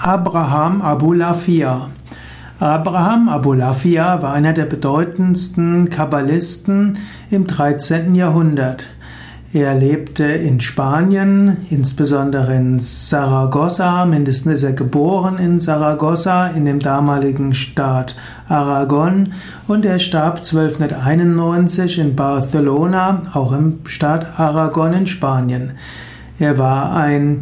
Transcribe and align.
Abraham 0.00 0.82
Abulafia. 0.82 1.90
Abraham 2.58 3.28
Abulafia 3.28 4.22
war 4.22 4.32
einer 4.32 4.52
der 4.52 4.66
bedeutendsten 4.66 5.90
Kabbalisten 5.90 6.98
im 7.30 7.46
13. 7.46 8.14
Jahrhundert. 8.14 8.86
Er 9.52 9.74
lebte 9.74 10.24
in 10.24 10.60
Spanien, 10.60 11.58
insbesondere 11.70 12.54
in 12.54 12.78
Saragossa. 12.78 14.04
Mindestens 14.04 14.54
ist 14.54 14.62
er 14.64 14.72
geboren 14.74 15.38
in 15.38 15.60
Saragossa, 15.60 16.48
in 16.48 16.66
dem 16.66 16.80
damaligen 16.80 17.54
Staat 17.54 18.16
Aragon. 18.48 19.32
Und 19.66 19.86
er 19.86 19.98
starb 19.98 20.38
1291 20.38 21.98
in 21.98 22.16
Barcelona, 22.16 23.22
auch 23.32 23.52
im 23.52 23.78
Staat 23.86 24.38
Aragon 24.38 24.92
in 24.92 25.06
Spanien. 25.06 25.72
Er 26.38 26.58
war 26.58 26.94
ein 26.94 27.40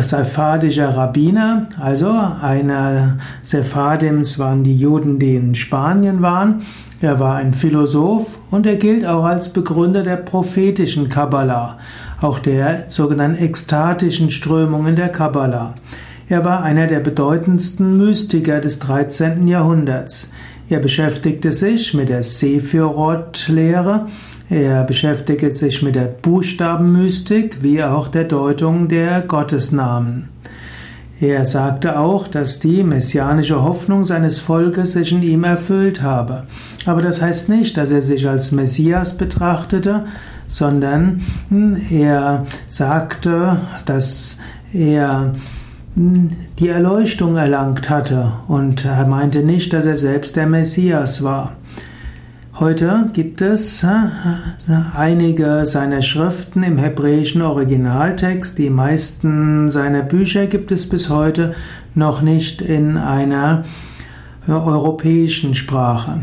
sephardischer 0.00 0.96
Rabbiner, 0.96 1.66
also 1.78 2.08
einer 2.08 3.18
Sephardims 3.42 4.38
waren 4.38 4.64
die 4.64 4.76
Juden, 4.76 5.18
die 5.18 5.34
in 5.34 5.54
Spanien 5.54 6.22
waren. 6.22 6.62
Er 7.00 7.18
war 7.18 7.36
ein 7.36 7.52
Philosoph 7.52 8.38
und 8.50 8.64
er 8.64 8.76
gilt 8.76 9.04
auch 9.04 9.24
als 9.24 9.52
Begründer 9.52 10.04
der 10.04 10.16
prophetischen 10.16 11.08
Kabbalah, 11.08 11.78
auch 12.20 12.38
der 12.38 12.84
sogenannten 12.88 13.42
ekstatischen 13.42 14.30
Strömungen 14.30 14.96
der 14.96 15.08
Kabbalah. 15.08 15.74
Er 16.32 16.46
war 16.46 16.62
einer 16.62 16.86
der 16.86 17.00
bedeutendsten 17.00 17.98
Mystiker 17.98 18.62
des 18.62 18.78
13. 18.78 19.46
Jahrhunderts. 19.46 20.30
Er 20.66 20.78
beschäftigte 20.78 21.52
sich 21.52 21.92
mit 21.92 22.08
der 22.08 22.22
Sephirot-Lehre 22.22 24.06
er 24.48 24.84
beschäftigte 24.84 25.50
sich 25.50 25.82
mit 25.82 25.94
der 25.94 26.06
Buchstabenmystik 26.06 27.58
wie 27.62 27.82
auch 27.82 28.08
der 28.08 28.24
Deutung 28.24 28.88
der 28.88 29.20
Gottesnamen. 29.20 30.30
Er 31.20 31.44
sagte 31.44 31.98
auch, 31.98 32.28
dass 32.28 32.60
die 32.60 32.82
messianische 32.82 33.62
Hoffnung 33.62 34.04
seines 34.04 34.38
Volkes 34.38 34.92
sich 34.92 35.12
in 35.12 35.22
ihm 35.22 35.44
erfüllt 35.44 36.00
habe. 36.00 36.44
Aber 36.86 37.02
das 37.02 37.20
heißt 37.20 37.50
nicht, 37.50 37.76
dass 37.76 37.90
er 37.90 38.00
sich 38.00 38.26
als 38.26 38.52
Messias 38.52 39.18
betrachtete, 39.18 40.06
sondern 40.48 41.20
er 41.90 42.46
sagte, 42.68 43.60
dass 43.84 44.38
er 44.72 45.32
die 45.94 46.68
Erleuchtung 46.68 47.36
erlangt 47.36 47.90
hatte 47.90 48.32
und 48.48 48.84
er 48.84 49.06
meinte 49.06 49.40
nicht, 49.40 49.72
dass 49.72 49.84
er 49.84 49.96
selbst 49.96 50.36
der 50.36 50.46
Messias 50.46 51.22
war. 51.22 51.56
Heute 52.54 53.10
gibt 53.12 53.40
es 53.40 53.82
äh, 53.82 53.88
einige 54.94 55.64
seiner 55.66 56.02
Schriften 56.02 56.62
im 56.62 56.78
hebräischen 56.78 57.42
Originaltext. 57.42 58.58
Die 58.58 58.70
meisten 58.70 59.68
seiner 59.68 60.02
Bücher 60.02 60.46
gibt 60.46 60.70
es 60.70 60.88
bis 60.88 61.08
heute 61.08 61.54
noch 61.94 62.22
nicht 62.22 62.60
in 62.62 62.96
einer 62.98 63.64
europäischen 64.46 65.54
Sprache. 65.54 66.20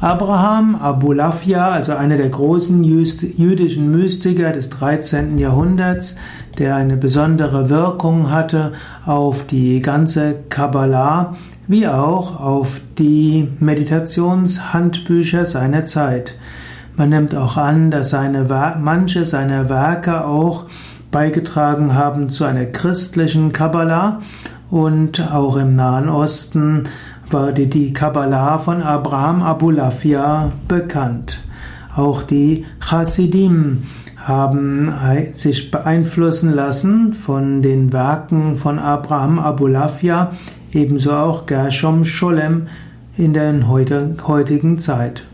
Abraham 0.00 0.74
Abulafia, 0.74 1.70
also 1.70 1.94
einer 1.94 2.18
der 2.18 2.28
großen 2.28 2.84
jüdischen 2.84 3.90
Mystiker 3.90 4.52
des 4.52 4.68
13. 4.68 5.38
Jahrhunderts, 5.38 6.16
der 6.58 6.76
eine 6.76 6.98
besondere 6.98 7.70
Wirkung 7.70 8.30
hatte 8.30 8.72
auf 9.06 9.46
die 9.46 9.80
ganze 9.80 10.36
Kabbalah, 10.50 11.34
wie 11.66 11.88
auch 11.88 12.38
auf 12.38 12.80
die 12.98 13.48
Meditationshandbücher 13.58 15.46
seiner 15.46 15.86
Zeit. 15.86 16.38
Man 16.96 17.08
nimmt 17.08 17.34
auch 17.34 17.56
an, 17.56 17.90
dass 17.90 18.10
seine, 18.10 18.44
manche 18.78 19.24
seiner 19.24 19.70
Werke 19.70 20.26
auch 20.26 20.66
beigetragen 21.10 21.94
haben 21.94 22.28
zu 22.28 22.44
einer 22.44 22.66
christlichen 22.66 23.54
Kabbalah 23.54 24.20
und 24.70 25.32
auch 25.32 25.56
im 25.56 25.72
Nahen 25.72 26.10
Osten 26.10 26.84
war 27.30 27.52
die, 27.52 27.66
die 27.66 27.92
Kabbalah 27.92 28.58
von 28.58 28.82
Abraham 28.82 29.42
Abulafia 29.42 30.52
bekannt. 30.68 31.46
Auch 31.94 32.22
die 32.22 32.64
Chassidim 32.80 33.84
haben 34.16 34.92
sich 35.32 35.70
beeinflussen 35.70 36.52
lassen 36.52 37.14
von 37.14 37.62
den 37.62 37.92
Werken 37.92 38.56
von 38.56 38.78
Abraham 38.78 39.38
Abulafia, 39.38 40.32
ebenso 40.72 41.12
auch 41.12 41.46
Gershom 41.46 42.04
Scholem 42.04 42.66
in 43.16 43.32
der 43.32 43.68
heutigen 43.68 44.78
Zeit. 44.78 45.24